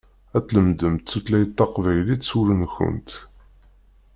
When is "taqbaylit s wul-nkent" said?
1.57-3.09